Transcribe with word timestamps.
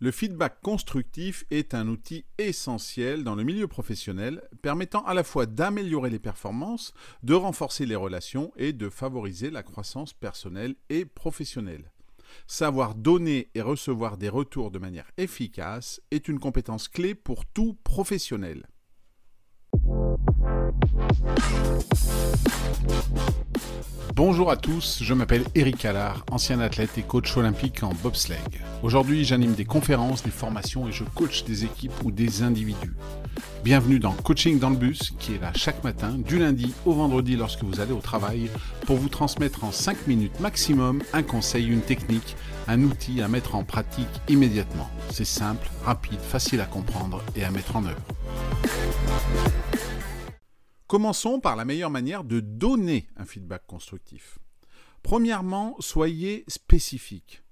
Le 0.00 0.12
feedback 0.12 0.60
constructif 0.62 1.44
est 1.50 1.74
un 1.74 1.88
outil 1.88 2.24
essentiel 2.38 3.24
dans 3.24 3.34
le 3.34 3.42
milieu 3.42 3.66
professionnel, 3.66 4.42
permettant 4.62 5.04
à 5.04 5.12
la 5.12 5.24
fois 5.24 5.46
d'améliorer 5.46 6.08
les 6.08 6.20
performances, 6.20 6.94
de 7.24 7.34
renforcer 7.34 7.84
les 7.84 7.96
relations 7.96 8.52
et 8.56 8.72
de 8.72 8.90
favoriser 8.90 9.50
la 9.50 9.64
croissance 9.64 10.12
personnelle 10.12 10.76
et 10.88 11.04
professionnelle. 11.04 11.90
Savoir 12.46 12.94
donner 12.94 13.50
et 13.56 13.60
recevoir 13.60 14.18
des 14.18 14.28
retours 14.28 14.70
de 14.70 14.78
manière 14.78 15.10
efficace 15.16 16.00
est 16.12 16.28
une 16.28 16.38
compétence 16.38 16.86
clé 16.86 17.16
pour 17.16 17.44
tout 17.44 17.76
professionnel. 17.82 18.68
Bonjour 24.14 24.50
à 24.50 24.56
tous, 24.56 24.98
je 25.02 25.14
m'appelle 25.14 25.44
Eric 25.54 25.84
Allard, 25.84 26.24
ancien 26.30 26.60
athlète 26.60 26.98
et 26.98 27.02
coach 27.02 27.36
olympique 27.36 27.82
en 27.82 27.92
bobsleigh. 28.02 28.36
Aujourd'hui, 28.82 29.24
j'anime 29.24 29.54
des 29.54 29.64
conférences, 29.64 30.22
des 30.22 30.30
formations 30.30 30.88
et 30.88 30.92
je 30.92 31.04
coach 31.04 31.44
des 31.44 31.64
équipes 31.64 31.92
ou 32.04 32.10
des 32.10 32.42
individus. 32.42 32.94
Bienvenue 33.62 33.98
dans 33.98 34.12
Coaching 34.12 34.58
dans 34.58 34.70
le 34.70 34.76
bus, 34.76 35.12
qui 35.18 35.34
est 35.34 35.40
là 35.40 35.52
chaque 35.54 35.84
matin, 35.84 36.14
du 36.16 36.38
lundi 36.38 36.74
au 36.84 36.92
vendredi 36.92 37.36
lorsque 37.36 37.62
vous 37.62 37.80
allez 37.80 37.92
au 37.92 38.00
travail, 38.00 38.50
pour 38.86 38.96
vous 38.96 39.08
transmettre 39.08 39.64
en 39.64 39.72
5 39.72 40.06
minutes 40.06 40.40
maximum 40.40 41.02
un 41.12 41.22
conseil, 41.22 41.66
une 41.66 41.82
technique, 41.82 42.36
un 42.66 42.82
outil 42.82 43.22
à 43.22 43.28
mettre 43.28 43.54
en 43.54 43.62
pratique 43.62 44.08
immédiatement. 44.28 44.90
C'est 45.10 45.24
simple, 45.24 45.68
rapide, 45.84 46.20
facile 46.20 46.60
à 46.60 46.66
comprendre 46.66 47.22
et 47.36 47.44
à 47.44 47.50
mettre 47.50 47.76
en 47.76 47.84
œuvre. 47.84 48.02
Commençons 50.88 51.38
par 51.38 51.54
la 51.54 51.66
meilleure 51.66 51.90
manière 51.90 52.24
de 52.24 52.40
donner 52.40 53.08
un 53.18 53.26
feedback 53.26 53.66
constructif. 53.66 54.38
Premièrement, 55.02 55.76
soyez 55.80 56.44
spécifique. 56.48 57.42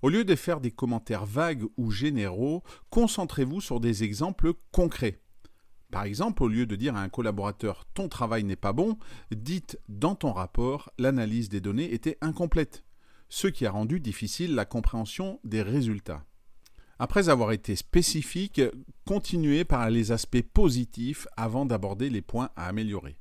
Au 0.00 0.08
lieu 0.08 0.24
de 0.24 0.36
faire 0.36 0.60
des 0.60 0.70
commentaires 0.70 1.26
vagues 1.26 1.64
ou 1.76 1.90
généraux, 1.90 2.62
concentrez-vous 2.90 3.60
sur 3.60 3.80
des 3.80 4.04
exemples 4.04 4.52
concrets. 4.70 5.18
Par 5.90 6.04
exemple, 6.04 6.44
au 6.44 6.48
lieu 6.48 6.66
de 6.66 6.76
dire 6.76 6.94
à 6.94 7.00
un 7.00 7.08
collaborateur 7.08 7.84
ton 7.94 8.08
travail 8.08 8.44
n'est 8.44 8.54
pas 8.54 8.72
bon, 8.72 8.96
dites 9.32 9.76
dans 9.88 10.14
ton 10.14 10.30
rapport 10.30 10.92
l'analyse 10.96 11.48
des 11.48 11.60
données 11.60 11.92
était 11.94 12.18
incomplète, 12.20 12.84
ce 13.28 13.48
qui 13.48 13.66
a 13.66 13.72
rendu 13.72 13.98
difficile 13.98 14.54
la 14.54 14.66
compréhension 14.66 15.40
des 15.42 15.62
résultats. 15.62 16.24
Après 17.04 17.28
avoir 17.28 17.52
été 17.52 17.76
spécifique, 17.76 18.62
continuez 19.04 19.64
par 19.64 19.90
les 19.90 20.10
aspects 20.10 20.40
positifs 20.40 21.26
avant 21.36 21.66
d'aborder 21.66 22.08
les 22.08 22.22
points 22.22 22.48
à 22.56 22.66
améliorer. 22.66 23.18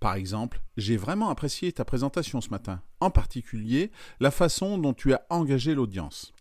Par 0.00 0.16
exemple, 0.16 0.60
j'ai 0.76 0.98
vraiment 0.98 1.30
apprécié 1.30 1.72
ta 1.72 1.86
présentation 1.86 2.42
ce 2.42 2.50
matin, 2.50 2.82
en 3.00 3.10
particulier 3.10 3.90
la 4.20 4.30
façon 4.30 4.76
dont 4.76 4.92
tu 4.92 5.14
as 5.14 5.24
engagé 5.30 5.74
l'audience. 5.74 6.34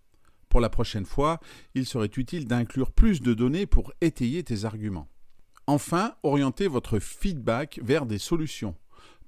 Pour 0.50 0.60
la 0.60 0.70
prochaine 0.70 1.06
fois, 1.06 1.40
il 1.76 1.86
serait 1.86 2.12
utile 2.18 2.46
d'inclure 2.46 2.92
plus 2.92 3.22
de 3.22 3.34
données 3.34 3.68
pour 3.68 3.94
étayer 4.02 4.44
tes 4.44 4.66
arguments. 4.66 5.08
Enfin, 5.68 6.16
orientez 6.24 6.68
votre 6.68 7.00
feedback 7.00 7.80
vers 7.82 8.06
des 8.06 8.20
solutions. 8.20 8.76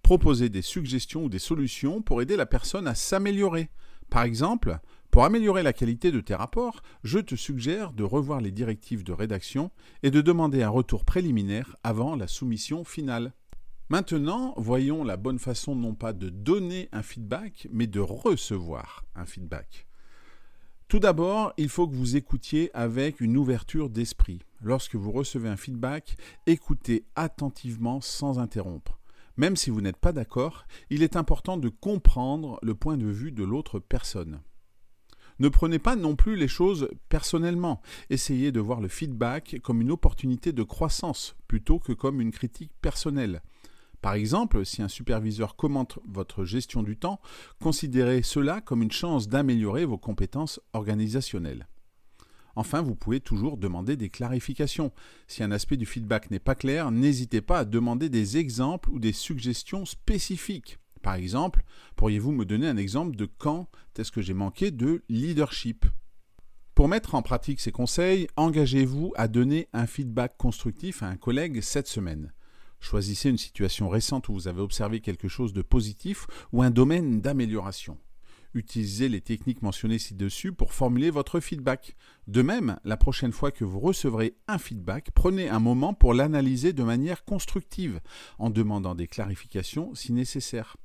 Proposez 0.03 0.49
des 0.49 0.61
suggestions 0.61 1.23
ou 1.23 1.29
des 1.29 1.39
solutions 1.39 2.01
pour 2.01 2.21
aider 2.21 2.35
la 2.35 2.45
personne 2.45 2.89
à 2.89 2.93
s'améliorer. 2.93 3.69
Par 4.09 4.23
exemple, 4.23 4.79
pour 5.17 5.25
améliorer 5.25 5.63
la 5.63 5.73
qualité 5.73 6.11
de 6.11 6.21
tes 6.21 6.35
rapports, 6.35 6.83
je 7.03 7.17
te 7.17 7.33
suggère 7.33 7.91
de 7.91 8.03
revoir 8.03 8.39
les 8.39 8.51
directives 8.51 9.03
de 9.03 9.13
rédaction 9.13 9.71
et 10.03 10.11
de 10.11 10.21
demander 10.21 10.61
un 10.61 10.69
retour 10.69 11.05
préliminaire 11.05 11.75
avant 11.83 12.15
la 12.15 12.27
soumission 12.27 12.83
finale. 12.83 13.33
Maintenant, 13.89 14.53
voyons 14.57 15.03
la 15.03 15.17
bonne 15.17 15.39
façon 15.39 15.75
non 15.75 15.95
pas 15.95 16.13
de 16.13 16.29
donner 16.29 16.87
un 16.91 17.01
feedback, 17.01 17.67
mais 17.71 17.87
de 17.87 17.99
recevoir 17.99 19.05
un 19.15 19.25
feedback. 19.25 19.87
Tout 20.87 20.99
d'abord, 20.99 21.51
il 21.57 21.69
faut 21.69 21.87
que 21.87 21.95
vous 21.95 22.15
écoutiez 22.15 22.69
avec 22.75 23.19
une 23.19 23.37
ouverture 23.37 23.89
d'esprit. 23.89 24.43
Lorsque 24.61 24.93
vous 24.93 25.11
recevez 25.11 25.49
un 25.49 25.57
feedback, 25.57 26.15
écoutez 26.45 27.05
attentivement 27.15 28.01
sans 28.01 28.37
interrompre. 28.37 28.99
Même 29.35 29.55
si 29.55 29.71
vous 29.71 29.81
n'êtes 29.81 29.97
pas 29.97 30.13
d'accord, 30.13 30.67
il 30.91 31.01
est 31.01 31.15
important 31.15 31.57
de 31.57 31.69
comprendre 31.69 32.59
le 32.61 32.75
point 32.75 32.97
de 32.97 33.07
vue 33.07 33.31
de 33.31 33.43
l'autre 33.43 33.79
personne. 33.79 34.41
Ne 35.39 35.49
prenez 35.49 35.79
pas 35.79 35.95
non 35.95 36.15
plus 36.15 36.35
les 36.35 36.47
choses 36.47 36.89
personnellement. 37.09 37.81
Essayez 38.09 38.51
de 38.51 38.59
voir 38.59 38.81
le 38.81 38.87
feedback 38.87 39.57
comme 39.61 39.81
une 39.81 39.91
opportunité 39.91 40.51
de 40.51 40.63
croissance 40.63 41.35
plutôt 41.47 41.79
que 41.79 41.93
comme 41.93 42.21
une 42.21 42.31
critique 42.31 42.71
personnelle. 42.81 43.41
Par 44.01 44.13
exemple, 44.13 44.65
si 44.65 44.81
un 44.81 44.87
superviseur 44.87 45.55
commente 45.55 45.99
votre 46.07 46.45
gestion 46.45 46.83
du 46.83 46.97
temps, 46.97 47.19
considérez 47.61 48.21
cela 48.23 48.61
comme 48.61 48.81
une 48.81 48.91
chance 48.91 49.27
d'améliorer 49.27 49.85
vos 49.85 49.97
compétences 49.97 50.59
organisationnelles. 50.73 51.67
Enfin, 52.55 52.81
vous 52.81 52.95
pouvez 52.95 53.19
toujours 53.19 53.57
demander 53.57 53.95
des 53.95 54.09
clarifications. 54.09 54.91
Si 55.27 55.43
un 55.43 55.51
aspect 55.51 55.77
du 55.77 55.85
feedback 55.85 56.31
n'est 56.31 56.39
pas 56.39 56.55
clair, 56.55 56.89
n'hésitez 56.89 57.41
pas 57.41 57.59
à 57.59 57.65
demander 57.65 58.09
des 58.09 58.37
exemples 58.37 58.89
ou 58.89 58.97
des 58.97 59.13
suggestions 59.13 59.85
spécifiques. 59.85 60.79
Par 61.07 61.15
exemple, 61.15 61.63
pourriez-vous 61.95 62.33
me 62.33 62.43
donner 62.43 62.67
un 62.67 62.75
exemple 62.75 63.15
de 63.15 63.29
quand 63.37 63.69
est-ce 63.97 64.11
que 64.11 64.21
j'ai 64.21 64.33
manqué 64.33 64.71
de 64.71 65.05
leadership? 65.07 65.85
Pour 66.75 66.89
mettre 66.89 67.15
en 67.15 67.21
pratique 67.21 67.61
ces 67.61 67.71
conseils, 67.71 68.27
engagez-vous 68.35 69.13
à 69.15 69.29
donner 69.29 69.69
un 69.71 69.87
feedback 69.87 70.35
constructif 70.35 71.03
à 71.03 71.07
un 71.07 71.15
collègue 71.15 71.61
cette 71.61 71.87
semaine. 71.87 72.33
Choisissez 72.81 73.29
une 73.29 73.37
situation 73.37 73.87
récente 73.87 74.27
où 74.27 74.33
vous 74.33 74.49
avez 74.49 74.59
observé 74.59 74.99
quelque 74.99 75.29
chose 75.29 75.53
de 75.53 75.61
positif 75.61 76.27
ou 76.51 76.61
un 76.61 76.71
domaine 76.71 77.21
d'amélioration. 77.21 77.97
Utilisez 78.53 79.07
les 79.07 79.21
techniques 79.21 79.61
mentionnées 79.61 79.99
ci-dessus 79.99 80.51
pour 80.51 80.73
formuler 80.73 81.09
votre 81.09 81.39
feedback. 81.39 81.95
De 82.27 82.41
même, 82.41 82.79
la 82.83 82.97
prochaine 82.97 83.31
fois 83.31 83.51
que 83.51 83.63
vous 83.63 83.79
recevrez 83.79 84.35
un 84.47 84.57
feedback, 84.57 85.11
prenez 85.13 85.47
un 85.47 85.59
moment 85.59 85.93
pour 85.93 86.13
l'analyser 86.13 86.73
de 86.73 86.83
manière 86.83 87.23
constructive, 87.23 88.01
en 88.39 88.49
demandant 88.49 88.93
des 88.95 89.07
clarifications 89.07 89.95
si 89.95 90.11
nécessaire. 90.11 90.75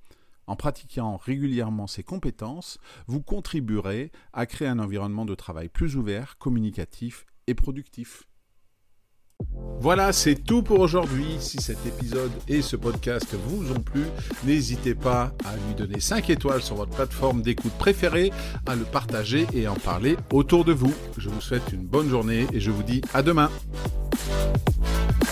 En 0.46 0.56
pratiquant 0.56 1.16
régulièrement 1.16 1.86
ces 1.86 2.02
compétences, 2.02 2.78
vous 3.06 3.22
contribuerez 3.22 4.10
à 4.32 4.46
créer 4.46 4.68
un 4.68 4.78
environnement 4.78 5.24
de 5.24 5.34
travail 5.34 5.68
plus 5.68 5.96
ouvert, 5.96 6.36
communicatif 6.38 7.26
et 7.46 7.54
productif. 7.54 8.24
Voilà, 9.80 10.12
c'est 10.12 10.36
tout 10.36 10.62
pour 10.62 10.80
aujourd'hui. 10.80 11.36
Si 11.40 11.60
cet 11.60 11.84
épisode 11.86 12.30
et 12.46 12.62
ce 12.62 12.76
podcast 12.76 13.34
vous 13.34 13.72
ont 13.72 13.80
plu, 13.80 14.04
n'hésitez 14.44 14.94
pas 14.94 15.32
à 15.44 15.56
lui 15.56 15.74
donner 15.76 16.00
5 16.00 16.30
étoiles 16.30 16.62
sur 16.62 16.76
votre 16.76 16.94
plateforme 16.94 17.42
d'écoute 17.42 17.72
préférée, 17.72 18.30
à 18.66 18.76
le 18.76 18.84
partager 18.84 19.46
et 19.52 19.66
en 19.66 19.74
parler 19.74 20.16
autour 20.32 20.64
de 20.64 20.72
vous. 20.72 20.94
Je 21.18 21.28
vous 21.28 21.40
souhaite 21.40 21.72
une 21.72 21.84
bonne 21.84 22.08
journée 22.08 22.46
et 22.52 22.60
je 22.60 22.70
vous 22.70 22.84
dis 22.84 23.02
à 23.12 23.22
demain. 23.22 23.50